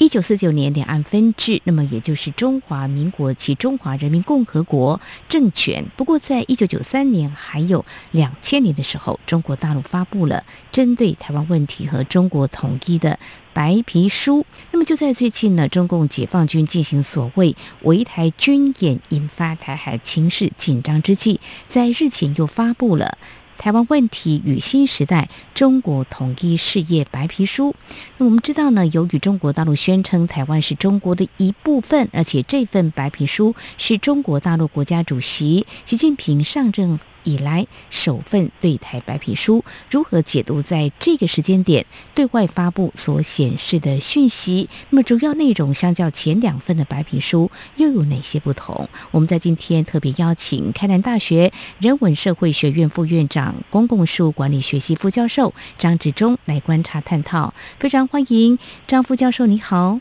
[0.00, 4.98] 一九四九年两岸分治，那么也就是中华民国及中华人民共和国
[5.28, 5.84] 政权。
[5.94, 13.18] 不过，在一九九三年还有两千年的时候，中国大陆发布了针对台湾问题和中国统一的
[13.52, 14.46] 白皮书。
[14.70, 21.38] 那么就在最近呢，中共解放军进行所谓围台军演，引发台海情势紧张之际，
[21.68, 23.18] 在日前又发布了。
[23.60, 27.74] 台湾问题与新时代中国统一事业白皮书。
[28.16, 44.68] 那我们知道呢，由于中国大陆宣称台湾是中国的一部分，而且这份白皮书是中国大陆国家主席习近平上任以来首份对台白皮书，如何解读在这个时间点对外发布所显示的讯息？
[44.90, 48.88] 那么主要内容相较前两份的白皮书又有哪些不同？
[49.10, 60.00] 我们在今天特别邀请开南大学人文社会学院副院长、公共事务管理学系副教授张志忠来观察探讨，非常欢迎张副教授，你好。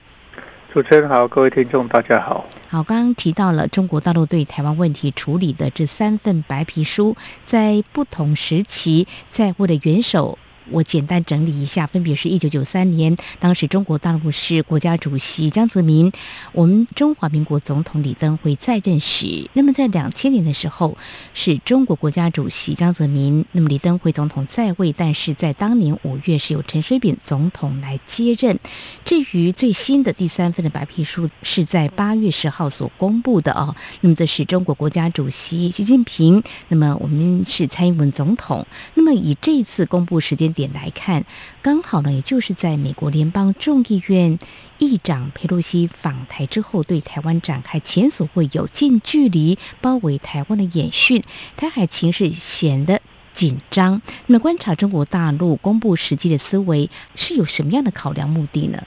[0.72, 2.46] 主持人好，各位听众大家好。
[2.70, 10.38] 好，刚刚提到了中国大陆对台湾问题处理的这三份白皮书，在不同时期在位的元首。
[10.72, 16.12] 我简单整理一下，分别是一九九三年，当时中国大陆是国家主席江泽民，
[16.52, 19.50] 我们中华民国总统李登辉在任时。
[19.54, 20.98] 那么在两千年的时候，
[21.34, 28.60] 是中国国家主席江泽民，那么李登辉总统在位，但是在当年五月是由陈水扁总统来接任。
[29.04, 33.76] 至于最新的第三份的白皮书，是在八月十号所公布的哦。
[34.02, 38.66] 那么这是中国国家主席习近平，那么我们是蔡英文总统。
[38.94, 41.24] 那么以这次公布时间点来看，
[41.62, 44.38] 刚好呢，也就是在美国联邦众议院
[44.78, 51.24] 议长佩洛西访台之后，对台湾展开前所未有近距离包围台湾的演训，
[51.56, 53.00] 台海情势显得
[53.34, 54.02] 紧张。
[54.26, 58.84] 那么，观察中国大陆公布实际的思维，是有什么样的考量目的呢？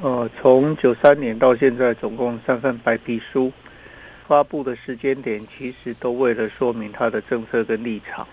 [0.00, 3.52] 呃，从九三年到现在，总共三份白皮书
[4.26, 8.26] 发布的时间点，其实都为了说明他的政策跟立场。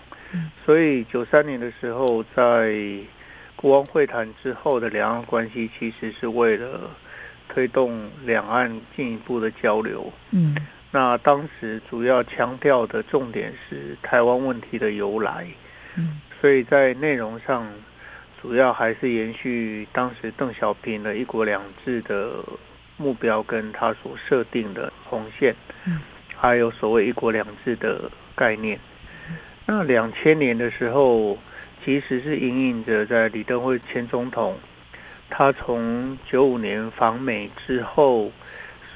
[0.64, 2.74] 所以九三年的时候，在
[3.56, 6.90] 国王会谈之后的两岸关系，其实是为了
[7.48, 10.12] 推动两岸进一步的交流。
[10.30, 10.56] 嗯，
[10.90, 15.46] 那当时主要强调的重点是台湾问题的由来。
[15.96, 17.66] 嗯，所以在内容上，
[18.40, 22.42] 主要还是延续当时邓小平的一国两制的
[22.96, 25.54] 目标，跟他所设定的红线。
[25.84, 26.00] 嗯，
[26.36, 28.78] 还有所谓一国两制的概念。
[29.72, 31.38] 那两千年的时候，
[31.84, 34.58] 其实是隐隐着在李登辉前总统，
[35.28, 38.32] 他从九五年访美之后，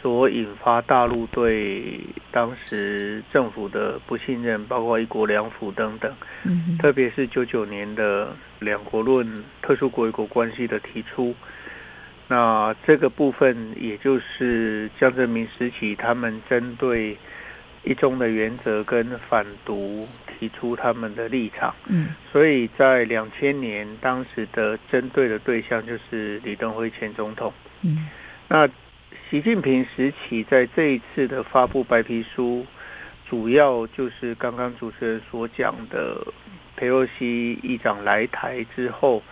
[0.03, 2.01] 所引发大陆对
[2.33, 6.13] 当时政府的不信任，包括一国两府等等，
[6.81, 11.37] 特别是九九年的两国论、特殊国与国关系的提出，
[12.27, 17.17] 那这个部分也就是江泽民时期他们针对
[17.85, 20.09] 一中的原则跟反独。
[20.45, 27.51] 提出他们的立场，嗯，所以在两千年，当时的针对的对象就是李登辉前总统，
[27.81, 28.07] 嗯，
[28.47, 28.69] 那
[29.31, 32.67] 习近平时期在这一次的发布白皮书，
[33.27, 36.23] 主要就是刚刚主持人所讲的，
[36.77, 39.23] 佩洛西议长来台之后，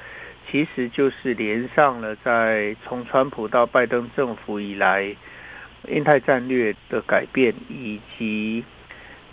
[0.50, 5.14] 其实就是连上了在从川普到拜登政府以来，
[5.88, 8.64] 印太战略的改变以及。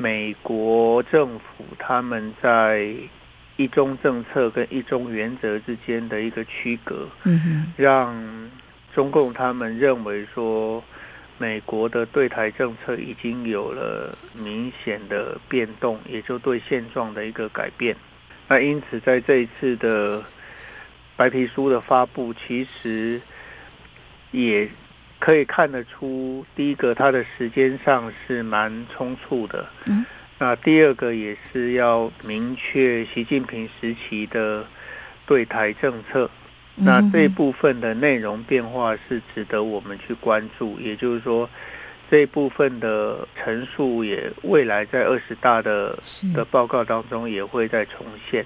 [0.01, 2.89] 美国政府他们在
[3.57, 7.05] 一中政策跟一中原则之间的一个区隔，
[7.75, 8.15] 让
[8.95, 10.81] 中共他们认为说，
[11.37, 17.93] 美国的对台政策已经有了明显的变动，也就对现状的一个改变。
[18.47, 20.23] 那因此在这一次的
[21.17, 23.19] 白皮书的发布，其实
[24.31, 24.69] 也。
[25.19, 29.67] 可以看得出，第一个，它的时间上是蛮匆促的。
[29.85, 30.05] 嗯。
[30.39, 34.65] 那第二个也是要明确习近平时期的
[35.25, 36.29] 对台政策。
[36.75, 40.79] 那这部分的内容变化是值得我们去关注。
[40.79, 41.49] 也就是说，
[42.09, 45.99] 这一部分的陈述也未来在二十大的
[46.33, 48.45] 的报告当中也会再重现。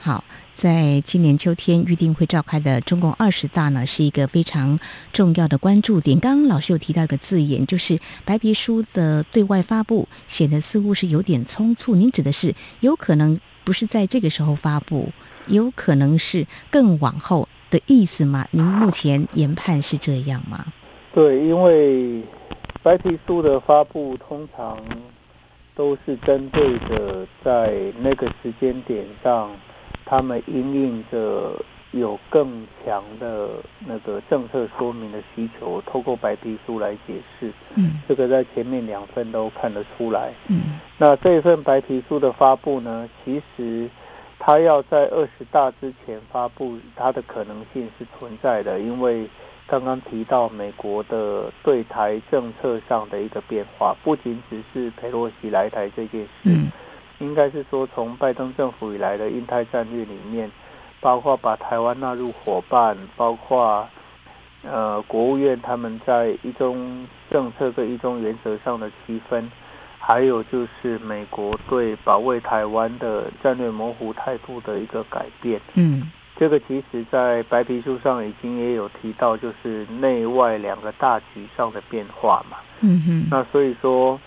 [0.00, 0.24] 好，
[0.58, 4.76] 在今年秋天预定会召开的中共二十大呢，是一个非常
[5.12, 6.18] 重要的关注点。
[6.18, 11.94] 刚刚老师有提到一个字眼，就是白皮书的对外发布显得似乎是有点匆促。
[11.94, 15.12] 您指的是有可能不是在这个时候发布，
[15.46, 18.44] 有可能是更往后的意思吗？
[18.50, 20.66] 您目前研判是这样吗？
[21.14, 22.20] 对，因为
[22.82, 24.76] 白皮书的发布通常
[25.76, 29.48] 都是针对的在那个时间点上。
[30.08, 31.54] 他们因应着
[31.90, 33.50] 有更强的
[33.86, 37.52] 那个政策说明的需求，透过白皮书来解释。
[37.74, 40.32] 嗯，这个在前面两份都看得出来。
[40.48, 43.88] 嗯，那这一份白皮书的发布呢，其实
[44.38, 49.28] 它要在二十大之前发布，它的可能性是存在的，因为
[49.66, 56.28] 刚刚提到美国的对台政策上的一个变化，不仅只是佩洛西来台这件事。
[56.44, 56.70] 嗯。
[57.18, 60.50] 应该是说，从拜登政府以来的印太战略里面，
[61.00, 63.88] 包括把台湾纳入伙伴，包括
[64.62, 69.50] 呃国务院他们在一中政策跟一中原则上的区分，
[69.98, 75.60] 还有就是美国对保卫台湾的战略模糊态度的一个改变。
[75.74, 82.58] 嗯，这个其实在白皮书上已经也有提到，就是内外两个大局上的变化嘛。
[82.80, 84.20] 嗯哼，那所以说。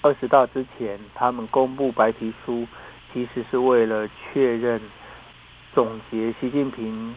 [0.00, 2.66] 二十大之前，他们公布白皮书，
[3.12, 4.80] 其实是为了确认
[5.74, 7.14] 总结习近平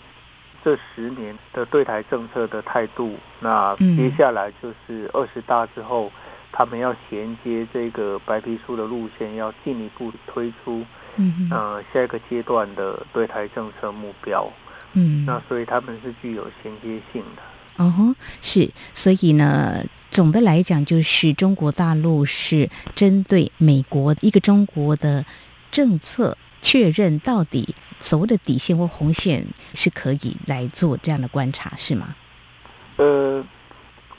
[0.64, 3.16] 这十年的对台政策的态度。
[3.40, 6.12] 那接下来就是二十大之后，
[6.52, 10.84] 他们要衔接这个白皮书的路线，要进一步推出，
[11.52, 14.52] 呃，下一个阶段的对台政策目标。
[14.94, 17.84] 嗯，那所以他们是具有衔接性的。
[17.84, 19.86] 哦，是，所以呢。
[20.12, 25.26] 总的来讲，就是中国大陆是针对美国一个中国的
[25.72, 32.14] 政策确认，到底所谓的底线或红线是可以来做这样的观察，是吗？
[32.98, 33.42] 呃，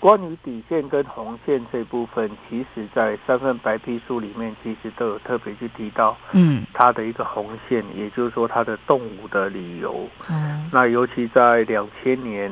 [0.00, 10.08] 关于底线跟红线这部分，其实在三份白皮书里面，其实都有特别去提到，嗯，它的一个红线，也就是说它的动武的理由。
[10.30, 12.50] 嗯，那尤其在两千年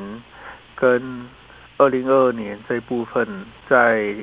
[0.75, 1.27] 跟
[1.81, 3.27] 二零二二年这部分，
[3.67, 4.13] 在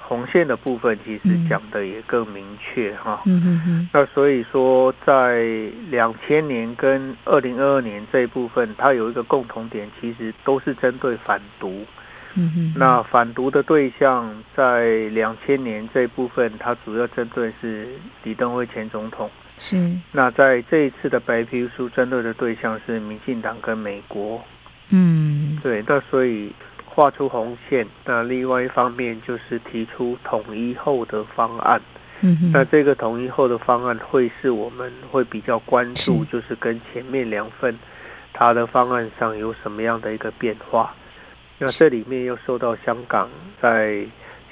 [0.00, 3.20] 红线的部分，其实讲的也更明确哈。
[3.26, 3.88] 嗯嗯嗯。
[3.92, 5.44] 那所以说，在
[5.90, 11.84] 两千年跟二零二二年这一部分，它有一个共同点，其实都是针对反毒。
[12.32, 12.72] 嗯嗯。
[12.74, 17.88] 那反毒的对象，在两千年这一部分，它主要针对是
[18.22, 19.30] 李登辉前总统。
[19.58, 19.94] 是。
[20.12, 24.42] 那在这一次的白皮书，针对的对象是民进党跟美国。
[24.90, 25.58] 嗯。
[25.60, 26.54] 对，那所以。
[26.96, 31.78] 画出红线，那另外一方面就是提出统一后的方案。
[32.22, 37.78] 嗯，那这个统一后的方案会是我们会比较关注，就是跟前面两份
[38.32, 40.94] 它的方案上有什么样的一个变化。
[41.58, 43.28] 那这里面又受到香港
[43.60, 44.02] 在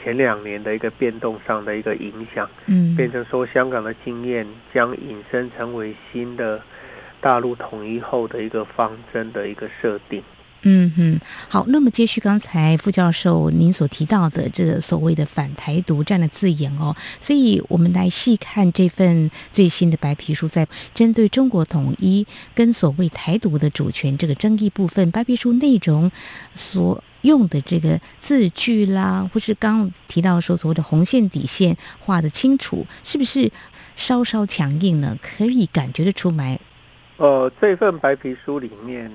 [0.03, 6.61] 前两年的一个变动上的一个影响，嗯，变成说香港的经验将引申成为新的
[7.23, 10.23] 大陆统一后的一个方针的一个设定。
[10.67, 26.11] 嗯哼，好，那么接续刚才副教授您所提到的这个所谓的反台独这样的字眼哦，所以我们来细看这份最新的白皮书，在针对中国统一跟所谓台独的主权这个争议部分，白皮书内容
[26.55, 33.53] 所用的这个字句啦，或是刚提到说所谓的红线底线画得清楚，是不是
[33.97, 35.19] 稍稍强硬呢？
[35.21, 36.59] 可以感觉得出来。
[37.19, 39.13] 呃，这份白皮书里面。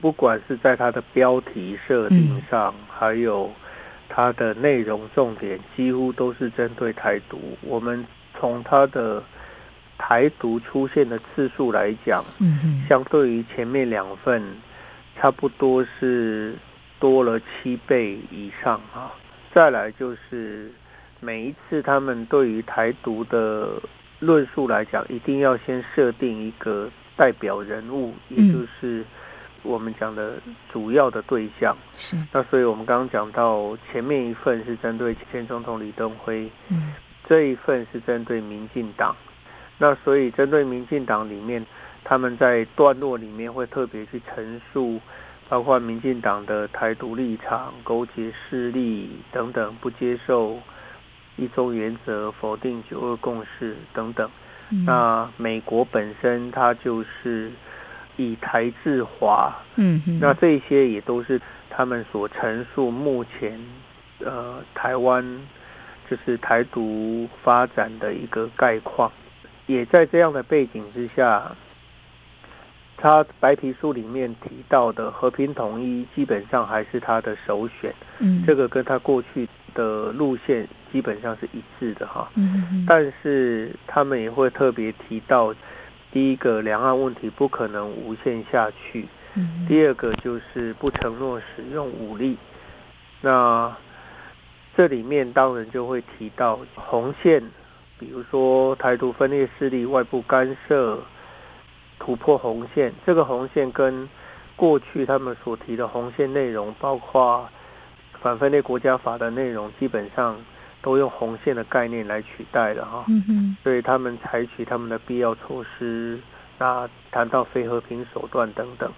[0.00, 3.50] 不管是在它的标题设定上，还有
[4.08, 7.40] 它的内容重点，几乎都是针对台独。
[7.62, 8.06] 我们
[8.38, 9.20] 从它的
[9.98, 12.24] 台独出现的次数来讲，
[12.88, 14.40] 相对于前面两份，
[15.16, 16.54] 差不多是
[17.00, 19.12] 多了七倍以上啊。
[19.52, 20.70] 再来就是
[21.18, 23.82] 每一次他们对于台独的
[24.20, 29.04] 论述来讲，一定要先设定一个代表人物，也就是。
[29.68, 30.40] 我们讲的
[30.72, 36.94] 主要的对象是，那所以我们刚刚讲到前面一份是针对前总统李登辉，嗯，
[37.28, 39.14] 这一份是针对民进党，
[39.76, 41.64] 那所以针对民进党里面，
[42.02, 44.98] 他们在段落里面会特别去陈述，
[45.50, 50.58] 包括民进党的台独立场、勾结势力等等，不接受
[51.36, 54.30] 一中原则、否定九二共识等等。
[54.86, 57.52] 那美国本身它就是。
[58.18, 63.58] 以台制华，嗯，那这些也都是他们所陈述目前，
[64.18, 65.24] 呃，台湾
[66.10, 69.10] 就是台独发展的一个概况。
[69.66, 71.54] 也在这样的背景之下，
[72.96, 77.94] 他白皮书里面提到的和平统一，基本上还是他的首选。
[78.18, 82.28] 嗯，这个跟他过去的路线基本上是一致的哈。
[82.86, 85.54] 但是他们也会特别提到，
[86.12, 89.06] 第一个，两岸问题不可能无限下去。
[89.34, 89.66] 嗯。
[89.68, 92.36] 第二个就是不承诺使用武力。
[93.20, 93.76] 那
[94.76, 97.42] 这里面当然就会提到红线，
[97.98, 100.98] 比如说台独分裂势力外部干涉。
[102.00, 104.08] 突破红线，这个红线跟
[104.54, 107.46] 过去他们所提的红线内容，包括
[108.22, 110.40] 反分裂国家法的内容，基本上
[110.80, 113.04] 都用红线的概念来取代了哈。
[113.08, 113.56] 嗯。
[113.62, 116.18] 所以他们采取他们的必要措施，
[116.58, 118.92] 那谈到非和平手段等等。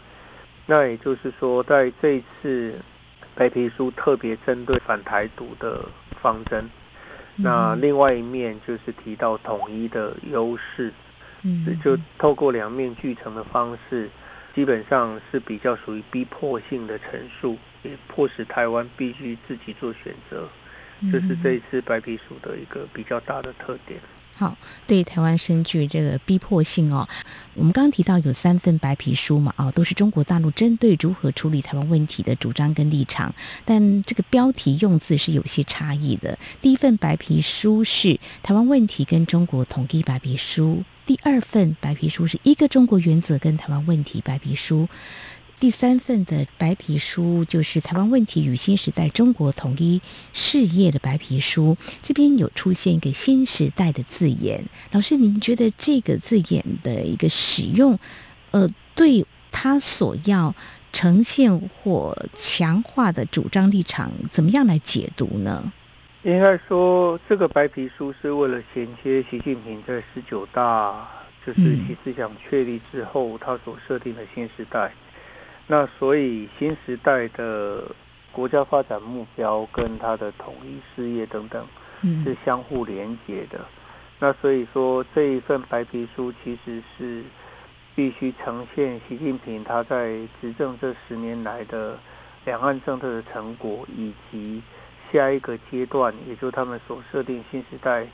[0.66, 2.74] 那也就是说，在这一次
[3.34, 5.84] 白皮书特别针对反台独的
[6.22, 6.70] 方针，
[7.34, 10.92] 那另外一面就是提到统一的优势。
[11.42, 14.10] 嗯，就透过两面俱成的方式，
[14.54, 20.46] 基本上是比较属于逼迫性的陈述，也迫使台湾必须自己做选择，
[21.12, 24.00] 这是这一次白皮书的一个比较大的特点。
[24.36, 27.06] 好，对台湾深具这个逼迫性哦。
[27.52, 33.34] 我们刚刚提到有三份白皮书嘛，啊，都是中国大陆针对如何处理台湾问题的主张跟立场，
[33.66, 36.38] 但这个标题用字是有些差异的。
[36.62, 40.82] 第一份白皮书是台湾问题跟中国统一白皮书。
[41.04, 44.88] 第二份白皮书是一个中国原则跟台湾问题白皮书，
[45.60, 50.00] 第三份的白皮书就是台湾问题与新时代中国统一
[50.32, 51.76] 事业的白皮书。
[52.00, 57.98] 这边有出现一个新时代的字眼，老师，您觉得这个字眼的一个使用，
[58.52, 60.54] 呃，对他所要
[60.94, 65.70] 呈现或强化的主张立场，怎么样来解读呢？
[66.22, 71.06] 应该说，这个白皮书是为了衔接习近平在十九大
[71.44, 74.90] 就是习思想确立之后，他所设定的新时代。
[75.70, 77.84] 那所以新时代的
[78.32, 81.64] 国家发展目标跟它的统一事业等等
[82.24, 83.64] 是相互连接的。
[84.18, 87.22] 那所以说这一份白皮书其实是
[87.94, 91.96] 必须呈现习近平他在执政这十年来的
[92.44, 94.60] 两岸政策的成果以及。
[95.12, 98.06] 下一个阶段，也就是他们所设定新时代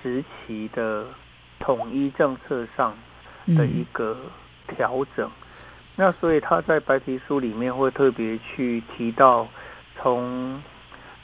[0.00, 1.04] 时期的
[1.58, 2.96] 统一政策上
[3.56, 4.16] 的一个
[4.68, 5.28] 调整。
[5.96, 9.48] 那所以他在白皮书里面会特别去提到，
[10.00, 10.62] 从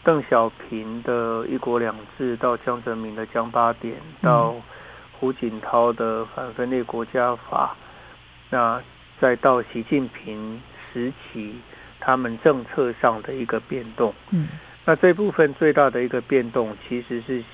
[0.03, 4.57] 邓小平的一国两制到江泽民的江八点，到
[5.13, 7.77] 胡锦涛的反分裂国家法，
[8.51, 8.83] 那
[9.21, 10.61] 再到习近平
[10.93, 11.55] 时期
[12.01, 14.13] 他们政策上的一个变动。
[14.31, 14.49] 嗯。
[14.85, 17.45] 那这部分最大的一个变动，其实是，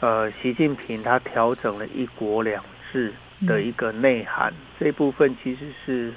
[0.00, 2.62] 呃，习近平他调整了一国两
[2.92, 3.14] 制
[3.46, 4.52] 的一个内涵。
[4.78, 6.12] 这部分其实是，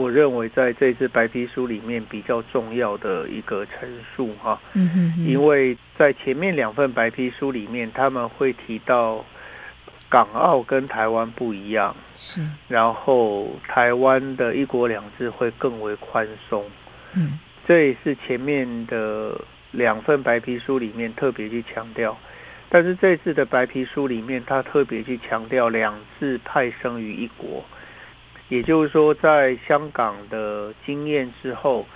[0.00, 4.58] 我认为在这次白皮书里面比较重要的一个陈述哈。
[4.72, 5.26] 嗯哼。
[5.26, 9.24] 因为在前面两份白皮书里面，他们会提到
[10.08, 12.40] 港澳跟台湾不一样，是。
[12.66, 16.64] 然后台湾的一国两制会更为宽松。
[17.14, 17.38] 嗯。
[17.68, 19.38] 这也是前面的
[19.70, 22.18] 两份白皮书里面特别去强调，
[22.68, 27.64] 但是这次的白皮书里面，他特别去强调两制派生于一国，
[28.50, 31.86] 也就是说，在香港的经验之后，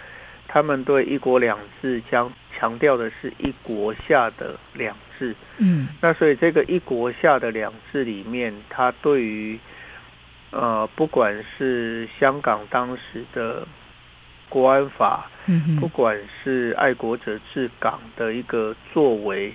[0.48, 5.36] 他们对一国两制将强调的是一国下的两制。
[5.58, 9.58] 嗯，那所以这个一国下的两制里面，它对于
[10.50, 13.68] 呃，不管是香港当时的。
[14.46, 19.52] 国安法，嗯不管是爱国者治港的一个作为，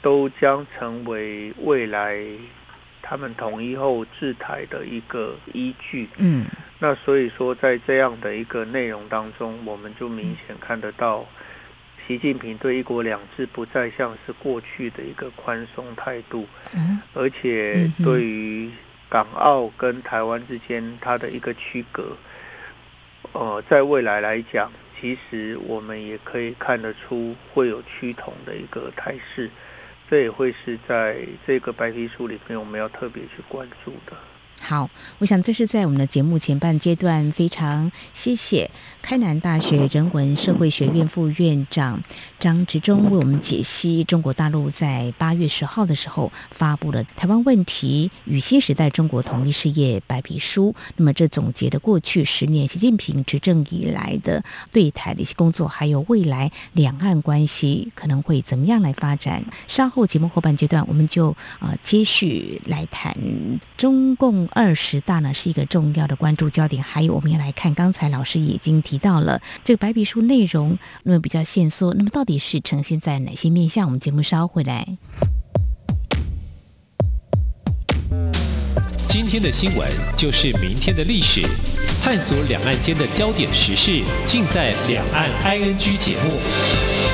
[0.00, 2.22] 都将成为未来
[3.08, 6.08] 他们统一后治台的一个依据。
[6.16, 6.44] 嗯，
[6.80, 11.24] 那所以说，在这样的一个内容当中，我们就明显看得到，
[12.04, 16.48] 习近平对一国两制不再像是过去的一个宽松态度，
[17.14, 18.68] 而且对于
[19.08, 22.16] 港澳跟台湾之间它的一个区隔。
[23.32, 29.50] 呃，在未来来讲，其实我们也可以看得出会有趋同的一个态势，
[30.08, 34.16] 这也会是在这个白皮书里面我们要特别去关注的。
[34.58, 38.68] 好，我想这是在我们的节目前半阶段，非常谢谢
[39.00, 42.02] 开南大学人文社会学院副院长
[42.40, 50.72] 张执中为我们解析中国大陆在八月十号的时候发布了《台湾问题与新时代中国统一事业白皮书》。
[50.96, 59.44] 那么，这总结的过去十年习近平执政以来的对台的一些工作，还有未来两岸关系可能会怎么样来发展。
[59.68, 63.14] 稍后节目后半阶段，我们就呃接续来谈
[63.76, 64.45] 中共。
[64.52, 66.82] 二十大呢，是一个重要的关注焦点。
[66.82, 73.86] 还有，我们要来看，刚才老师已经提到了这个白皮书内容，那么比较限缩，那么到底是呈现在哪些面向？
[73.86, 74.98] 我们节目稍回来。
[79.08, 81.40] 今天的新闻就是明天的历史，
[82.02, 87.05] 探索两岸间的焦点时事，尽在《两岸 ING》节目。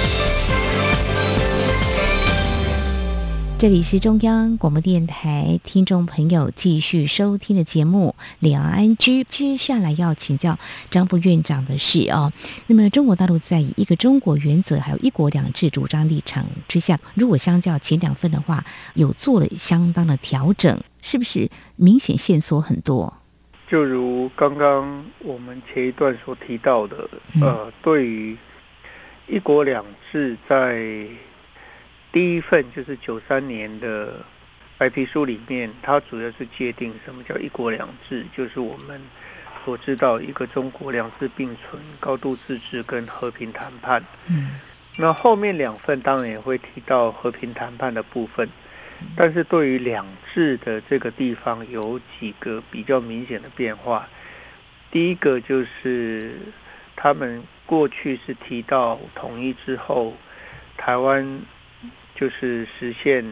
[3.62, 8.96] 这里是中央广播电台听众朋友继续收听的节目《两岸 ING》。
[9.28, 10.58] 接下来要请教
[10.90, 12.32] 张副院长的是哦，
[12.66, 18.64] 那么中国大陆在以一个中国原则还有一国两制主张立场之下，如果相较前两份的话，
[18.94, 23.14] 有做了相当的调整，是不是明显线索很多？
[23.68, 27.08] 就如刚刚我们前一段所提到的，
[27.40, 28.36] 呃，对于
[29.28, 31.06] 一国两制在。
[32.12, 34.22] 第一份就是九三年的
[34.76, 39.00] 白皮书里面，它主要是界定什么叫一国两制，就是我们
[39.64, 44.04] 所知道一个中国两制并存、高度自治跟和平谈判。
[44.26, 44.50] 嗯，
[44.98, 48.46] 那后面两份当然也会提到和平谈判的部分，
[49.16, 54.06] 但是对于两制的这个地方有几个比较明显的变化。
[54.90, 56.38] 第一个就是
[56.94, 60.14] 他们过去是提到统一之后，
[60.76, 61.40] 台湾。
[62.22, 63.24] 就是实现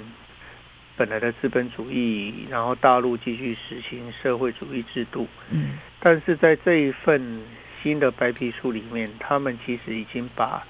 [0.97, 5.29] 本来的资本主义，然后大陆继续实行社会主义制度。
[5.49, 7.41] 嗯，但是在这一份
[7.81, 10.67] 新的白皮书里面，他们其实已经把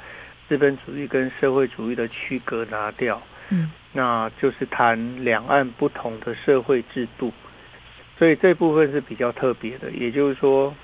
[0.50, 3.22] 资本主义跟社会主义的区隔拿掉。
[3.48, 7.32] 嗯，那就是谈两岸不同的社会制度，
[8.18, 9.90] 所以这部分是比较特别的。
[9.92, 10.76] 也就是说，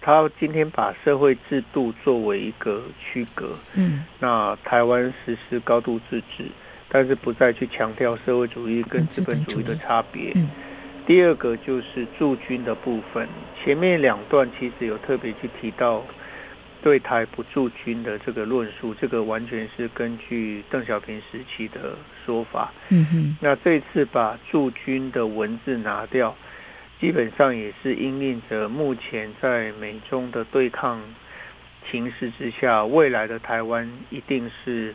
[0.00, 3.56] 他今天把社会制度作为一个区隔。
[3.74, 6.46] 嗯，那台湾实施高度自治。
[6.94, 10.30] 但是不再去强调社会主义跟资本主义的差别。
[11.06, 13.26] 第二个就是驻军的部分，
[13.58, 16.04] 前面两段其实有特别去提到
[16.82, 21.96] 对台不驻军的这个论述，这个完全是根据邓小平时期的
[22.26, 22.70] 说法。
[22.90, 23.36] 嗯哼。
[23.40, 26.36] 那这次把驻军的文字拿掉，
[27.00, 31.00] 基本上也是因应着目前在美中的对抗
[31.90, 34.94] 形势之下，未来的台湾一定是。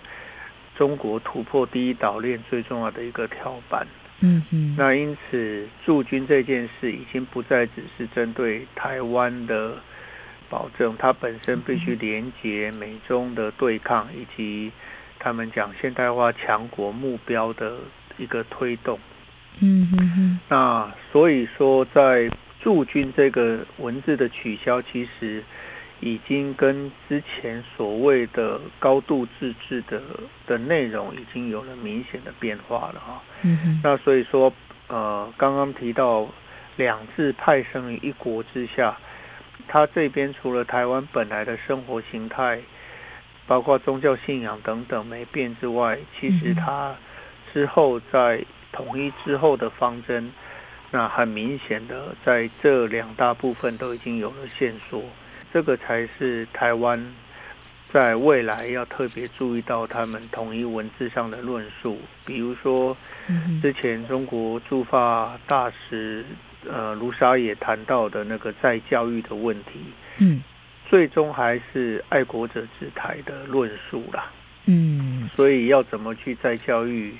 [0.78, 3.88] 中国突破第一岛链最重要的一个跳板，
[4.20, 9.74] 嗯嗯，那因此驻军这件事已经不再只是针对台湾的
[10.50, 14.72] 保证，它本身必须连接美中的对抗以及
[15.18, 17.80] 他们讲现代化强国目标的
[18.20, 19.00] 一个推动，
[19.60, 22.30] 嗯嗯嗯，那所以说在
[22.62, 25.44] 驻军这个文字的取消，其实。
[26.00, 30.02] 已经跟之前所谓的高度自治的
[30.46, 33.22] 的内容已经有了明显的变化了哈。
[33.42, 33.80] 嗯。
[33.84, 34.54] 那所以说，
[34.88, 36.28] 呃，刚刚提到
[36.76, 38.98] 两制派生于一国之下，
[39.68, 42.62] 他这边除了台湾本来的生活形态，
[43.48, 46.96] 包括宗教信仰等等没变之外，其实他
[47.54, 50.32] 之后在统一之后的方针，
[50.92, 55.04] 那很明显的在这两大部分都已经有了限缩。
[55.54, 57.04] 这个才是台湾
[57.92, 62.96] 在未来要特别注意到他们统一文字上的论述，比如说
[63.62, 66.26] 之前中国驻法大使
[66.70, 69.80] 呃卢沙也谈到的那个在教育的问题，
[70.18, 70.42] 嗯，
[70.86, 74.26] 最终还是爱国者治台的论述啦，
[74.66, 77.16] 嗯，所以要怎么去再教育，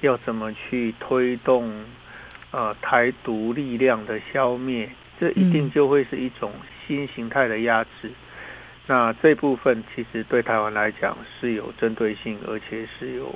[0.00, 1.84] 要怎么去推动
[2.52, 6.52] 呃台独力量的消灭，这一定就会是一种。
[6.86, 8.12] 新形态的压制，
[8.86, 13.34] 那这部分其实对台湾来讲是有针对性，而且是有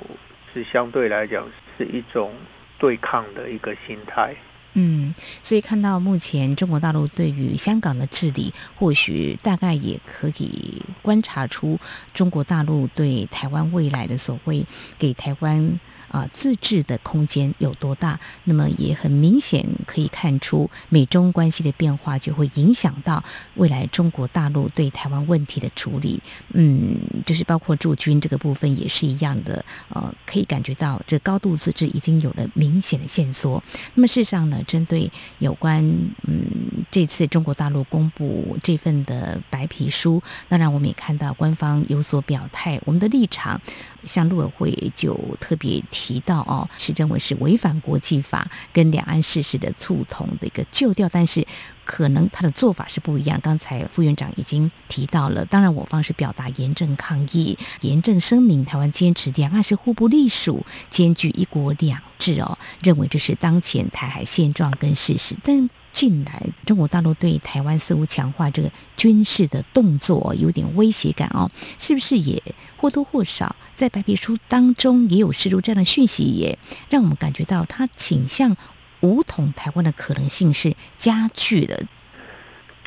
[0.53, 2.33] 是相对来讲是一种
[2.77, 4.35] 对抗的一个心态。
[4.73, 11.79] 嗯，所以看到目前中国大陆对于香港的治理，或许大概也可以观察出
[12.13, 14.65] 中国大陆对台湾未来的所谓
[14.97, 15.79] 给台湾。
[16.09, 18.19] 啊，自治的空间有多大？
[18.43, 23.23] 那么也很明显可以看出，美中关系的变化就会影响到
[23.55, 26.21] 未来中国大陆对台湾问题的处理。
[26.53, 29.63] 嗯，就是包括驻军这个部分也是一样的。
[29.89, 33.63] 呃，可以感觉到这高度自治已经有了明显的线索。
[33.93, 35.83] 那么事实上呢，针对有关
[36.27, 36.43] 嗯
[36.91, 43.61] 这次中国大陆公布这份的白皮书，当然我们也看到官方有所表态，我们的立场。
[44.05, 51.45] 像陆委会就特别提到哦，是认为是违反国际法跟两岸事实的促同的一个旧调，但是
[51.83, 53.39] 可能他的做法是不一样。
[53.41, 65.35] 刚才副院长已经提到了，当然我方是表达严正抗议，严正声明，台湾坚持两岸是互不隶属，兼具一国两制哦，认为这是当前台海现状跟事实。
[65.43, 72.41] 但近来中国大陆对台湾似乎强化这个军事的动作，有点威胁感哦，是不是也
[72.77, 76.57] 或多或少在白皮书当中也有释出这样的讯息，也
[76.89, 78.55] 让我们感觉到它倾向
[79.01, 81.85] 武统台湾的可能性是加剧的。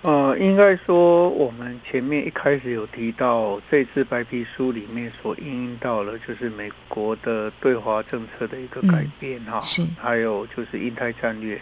[0.03, 11.61] 呃，应该说我们前面一开始有提到，这次白皮书里面所应用到了，就是美国的对华政策的一个改变哈，嗯、是还有就是印太战略。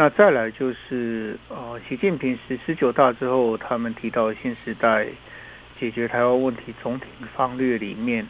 [0.00, 5.06] 那再来就是呃，习近平十十九大之后，他们提到新时代
[5.78, 7.04] 解决台湾问题总体
[7.36, 8.26] 方略里面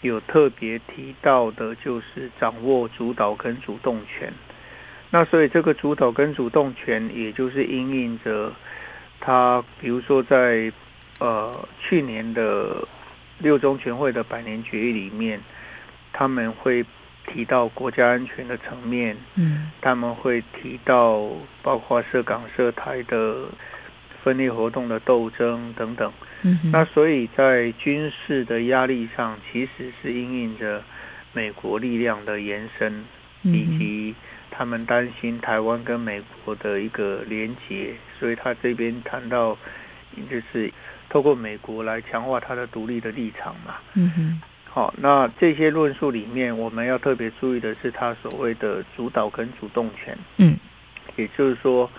[0.00, 4.32] 有特别提到的，就是掌握主导跟主动权。
[5.08, 8.52] 那所以这个主导跟主动权，也就是因应着
[9.20, 10.72] 他，比如说在
[11.20, 12.84] 呃去年的
[13.38, 15.40] 六中全会的百年决议里面，
[16.12, 16.84] 他们会。
[17.26, 21.28] 提到国家安全的层面，嗯，他们会提到
[21.62, 23.48] 包括涉港涉台的
[24.22, 26.12] 分裂活动的斗争等等，
[26.42, 30.82] 嗯，那所以在军事的压力上，其实是因应着
[31.32, 33.04] 美国力量的延伸，
[33.42, 34.14] 以及
[34.50, 39.56] 他们担心台湾跟美国的一个连结，所以他这边谈到
[40.30, 40.72] 就是
[41.08, 44.40] 透过美国来强化他的独立的立场嘛，嗯哼。
[44.76, 50.14] 好，那这些论述里面，我们要特别注意的是，他所谓的主导跟主动权。
[50.36, 50.54] 嗯，
[51.16, 51.90] 也就是说，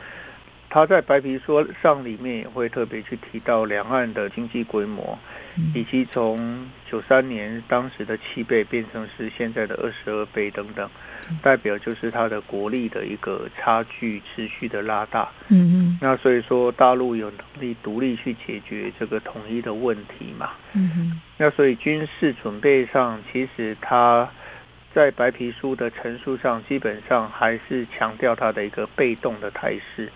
[0.70, 5.18] 他在白皮书上里面也会特别去提到两岸的经济规模，
[5.74, 10.90] 以及从九三年当时的七倍变成是现在的二十二倍等等。
[11.44, 24.30] 代表就是它的国力的一个差距持续的拉大，嗯嗯，那所以说大陆有能力独立去解决这个统一的问题嘛，嗯嗯，那所以军事准备上，其实他
[24.96, 30.10] 在白皮书的陈述上，基本上还是强调他的一个被动的态势，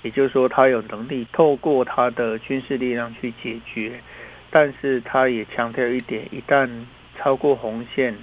[0.00, 4.00] 也就是说他有能力透过他的军事力量去解决，
[4.54, 6.70] 但是他也强调一点，一旦
[7.18, 8.14] 超过红线。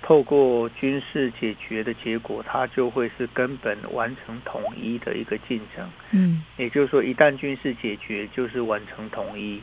[0.00, 5.88] 透过军事解决的结果，它就会是根本完成统一的一个进程。
[6.12, 9.60] 嗯，也就是说，一旦军事解决，就是完成统一。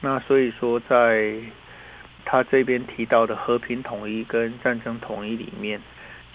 [0.00, 1.34] 那所以说，在
[2.24, 5.80] 他这边提到的和平统一跟战争统一里面，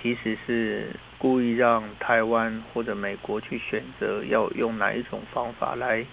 [0.02, 6.06] 其实是故意让台湾或者美国去选择要用哪一种方法来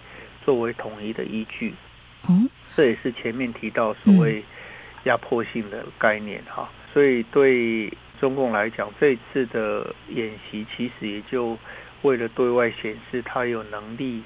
[0.44, 1.74] 作为统一的依据。
[2.28, 4.44] 嗯，这也是前面提到所谓
[5.04, 6.68] 压迫性的概念哈。
[6.92, 11.58] 所以对中共来讲，这次的演习其实也就
[12.02, 14.22] 为了对外显示他有能力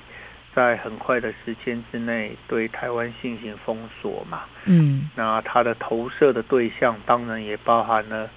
[0.54, 4.42] 在很快的时间之内对台湾进行封锁嘛。
[4.64, 8.28] 嗯，那他的投射的对象当然也包含了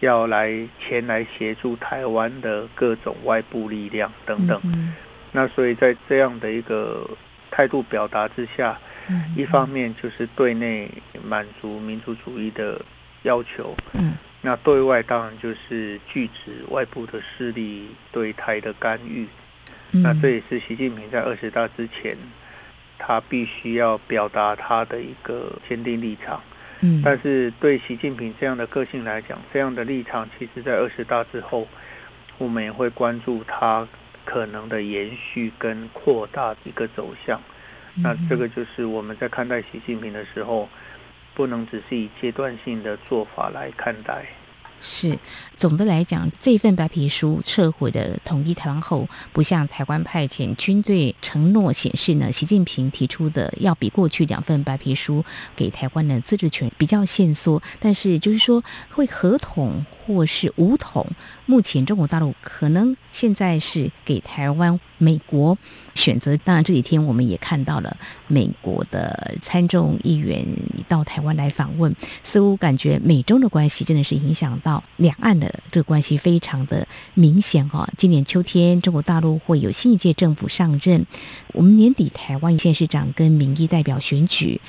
[0.00, 4.60] 要来前来协助台湾的各种外部力量等等。
[5.32, 7.08] 那所以在这样的一个
[7.50, 8.78] 态度表达之下，
[9.36, 10.90] 一方面就是对内
[11.22, 12.80] 满足民族主义的。
[13.22, 19.26] 要求，嗯，那对外当然就是拒止外部的势力对台的干预，
[19.90, 22.16] 嗯，那这也是习近平在二十大之前，
[22.96, 26.40] 他必须要表达他的一个坚定立场，
[26.82, 31.66] 嗯，但是对习近平这样的个性来讲，这样的立场其实在二十大之后，
[32.38, 33.88] 我们也会关注他
[34.24, 37.40] 可能的延续跟扩大的一个走向，
[37.96, 40.68] 那这个就是我们在看待习近平的时候。
[41.36, 44.24] 不能只是以阶段性的做法来看待。
[44.80, 45.18] 是，
[45.58, 55.22] 总的来讲，这份白皮书撤回的统一台湾后，不向台湾派遣军队承诺显示呢，习近平提出的要比过去两份白皮书
[55.54, 61.06] 给台湾的自治权比较限缩，但是就是说会合统或是武统。
[61.44, 65.56] 目前中国大陆可能现在是给台湾美国
[65.94, 70.44] 选择，当然这几天我们也看到了美国的参众议员
[70.86, 77.88] 到台湾来访问，似乎感觉美中的关系真的是影响到两岸的这个关系非常的明显哦。
[77.96, 81.06] 今年秋天中国大陆会有新一届政府上任，
[81.54, 84.60] 我们年底台湾县市长跟民意代表选举。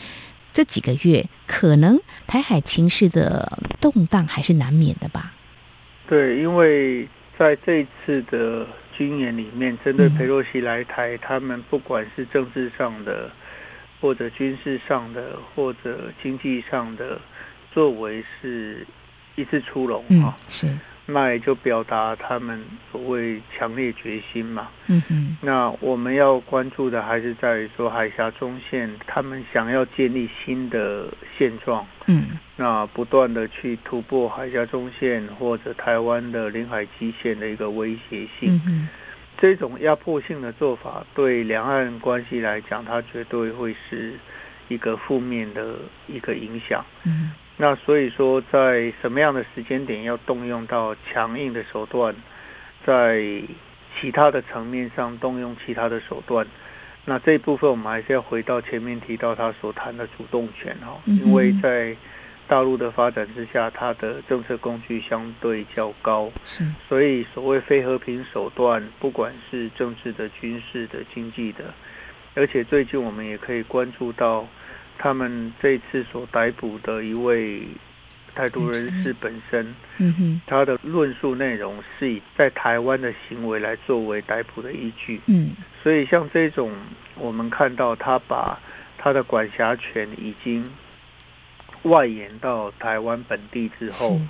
[0.53, 5.33] 这几个月，可能台海情势的动荡还是难免的吧？
[6.07, 7.05] 对，因为
[7.37, 13.29] 在这次的军演里面，针对佩洛西来台，嗯、他们不管是政治上的，
[14.01, 17.21] 或者军事上的，或者经济上的
[17.71, 18.85] 作为，是
[19.35, 20.35] 一次出笼啊。
[20.47, 20.67] 是。
[21.09, 24.69] 那也就表达他们所谓强烈决心嘛。
[24.87, 25.37] 嗯哼。
[25.39, 31.87] 那我们要关注的还是在于说海峡中线，他们想要建立新的现状。
[32.07, 32.37] 嗯。
[32.57, 38.59] 那不断的去突破海峡中线或者台湾的领海基线的一个威胁性。
[38.67, 38.89] 嗯。
[39.39, 44.15] 这种压迫性的做法对两岸关系来讲，它绝对会是
[44.67, 45.75] 一个负面的
[46.07, 46.83] 一个影响。
[47.03, 52.15] 嗯，那所以说，在什么样的时间点要动用到强硬的手段，
[52.83, 53.23] 在
[53.95, 56.47] 其他的层面上动用其他的手段，
[57.05, 61.95] 那这一部分我们还是要回到前面提到他所谈的主动权哈，因为在。
[62.47, 71.73] 大陆的发展之下，它的政策工具相对较高，是，所以所谓非和平手段，不管是政治的、军事的、经济的，
[72.35, 74.47] 而且最近我们也可以关注到，
[74.97, 77.63] 他们这次所逮捕的一位
[78.33, 85.51] 台独人士本身，嗯哼，他的论述内容是以在台湾的行为来作为逮捕的依据，嗯，
[85.83, 86.71] 所以像这种，
[87.15, 88.57] 我们看到他把
[88.97, 90.65] 他的管辖权已经。
[91.87, 94.21] 外延到台湾本地之后，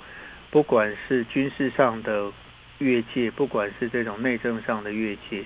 [0.50, 2.32] 不管是军事上的
[2.78, 5.44] 越界，不管是这种内政上的越界，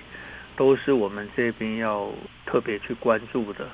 [0.55, 2.09] 都是我们这边要
[2.45, 3.67] 特别去关注的。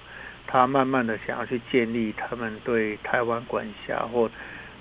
[0.48, 4.32] 他慢慢的想要去建立他们对台湾管辖或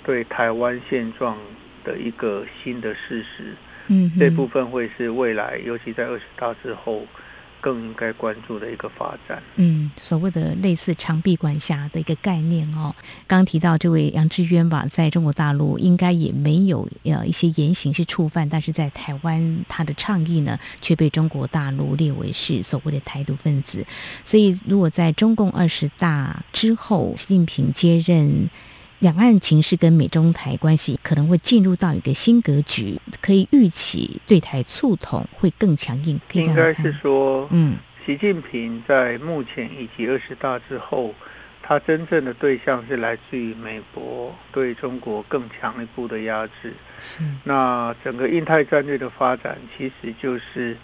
[0.02, 1.36] 对台湾现状
[1.84, 3.54] 的一个新的事实。
[3.88, 7.06] 嗯，这部分会是未来，尤其在二十大之后。
[7.60, 9.42] 更应该关注的一个发展。
[9.56, 12.94] 嗯，所谓的类似长臂管辖的一个概念哦。
[13.26, 23.86] 刚提到这位杨志渊吧，在中国大陆应该也没有呃一些言行是触犯，但是在台湾他的倡议呢，却被中国大陆列为是所谓的台独分子。
[24.24, 28.48] 所以，如果在中共二十大之后，习近平接任。
[29.00, 36.20] 两岸情势跟美中台关系可能会进入到一个新格局，可以预期对台促统会更强硬。
[36.32, 41.14] 应该是说，嗯，习近平在目前以及二十大之后，
[41.62, 46.74] 他真正的对象是来自于美国对中国更强一步的压制。
[46.98, 47.20] 是。
[47.44, 50.76] 那整个印太战略的发展，其实就是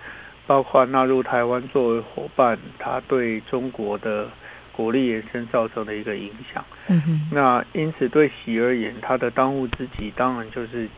[0.47, 4.31] 包括纳入台湾作为伙伴，他对中国的。
[4.77, 10.89] 国力延伸造成的一个影响，嗯哼，那因此对习而言，他的当务之急当然就是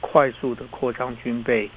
[0.00, 1.68] 快速的扩张军备，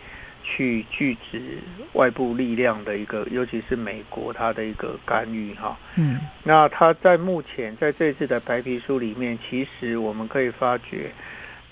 [0.43, 1.57] 去拒止
[1.93, 5.75] 外部力量的一个，尤其是美国他的一个干预哈。
[5.95, 11.11] 嗯，那他在目前在这次的白皮书里面，其实我们可以发觉，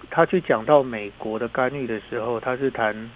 [0.09, 3.11] 他去讲到美国的干预的时候，他是谈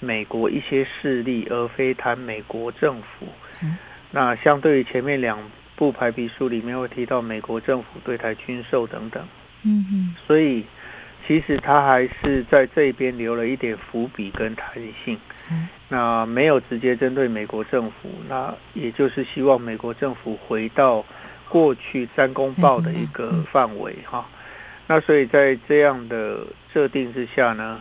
[0.00, 3.28] 美国一些势力，而非谈美国政府。
[3.62, 3.76] 嗯，
[4.10, 5.38] 那相对于前面两。
[5.78, 9.24] 部排比书里面会提到美国政府对台军售等等，
[9.62, 10.64] 嗯嗯，所以
[11.24, 15.16] 其实他还是在这边留了一点伏笔跟弹性，
[15.52, 21.04] 嗯，那没有直接针对美国政府，那也就是希望美国政府回到
[21.48, 24.28] 过去三公报的一个范围哈，
[24.88, 27.80] 那所以在这样的设定之下呢，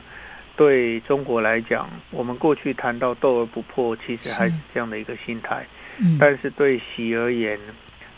[0.56, 4.54] 对中国来讲，我们过去谈到斗而不破，其实还是。
[4.72, 5.66] 这样的一个心态，
[5.98, 7.60] 嗯，但是对习而言。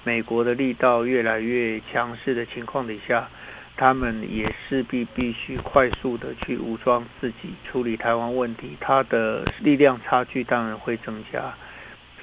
[0.03, 3.29] 美国的力道越来越强势的情况底下，
[3.75, 11.53] 他们也势必必须快速的去武装自己，处理台湾问题，他的力量差距当然会增加，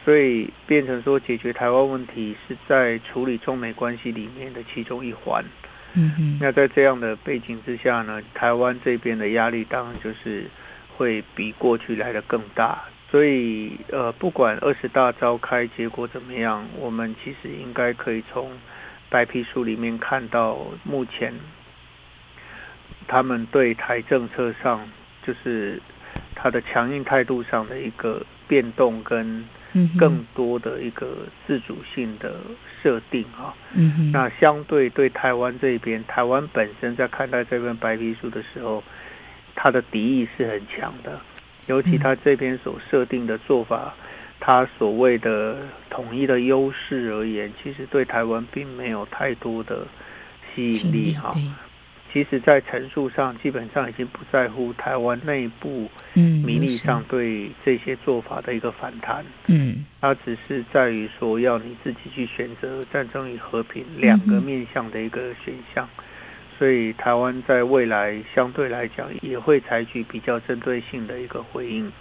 [0.05, 5.45] 所以变成说解决台湾问题是在处理中美关系里面的其中一环。
[5.95, 10.45] 嗯嗯，那在这样的背景之下呢，台湾这边的压力当然就是
[10.97, 12.83] 会比过去来的更大。
[13.11, 18.51] 所以，呃，不管二十大召开结果怎么样，我们其实应该可以从
[19.09, 21.33] 白皮书里面看到，目前
[23.07, 24.91] 他们对台政策上，
[25.25, 25.81] 就是
[26.35, 29.45] 他的强硬态度上的一个变动，跟
[29.97, 32.41] 更多的一个自主性的
[32.83, 33.55] 设定啊。
[34.13, 38.83] 那相对对台湾这边，台湾本身在看待这份白皮书的时候，
[39.55, 41.21] 他的敌意是很强的。
[41.67, 43.95] 尤其他这边所设定的做法，
[44.39, 45.59] 他所谓的
[45.91, 49.87] 统一的优势而言，其实对台湾并没有太多的
[50.55, 51.35] 吸引力哈。
[52.13, 59.23] 其实，在陈述上，基本上已经不在乎台湾内部民意上对这些做法的一个反弹。
[59.49, 65.87] 嗯，他只是在于说，要你自己去选择战争与和平两个面向的一个选项。
[66.59, 71.93] 所以台湾在未来相对来讲也会采取比较针对性的一个回应，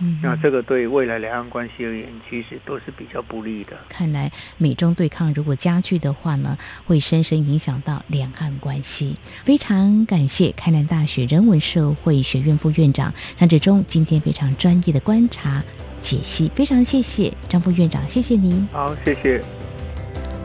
[0.00, 3.76] 嗯，那这个对未来两岸关系而言，其实都是比较不利的。
[3.88, 9.16] 看来美中对抗如果加剧的话呢，会深深影响到两岸关系。
[9.44, 15.62] 非常感谢开南大学人文社会学院副院长张志忠今天非常专业的观察
[16.00, 18.66] 解析，非常谢谢张副院长，谢谢您。
[18.72, 19.57] 好，谢谢。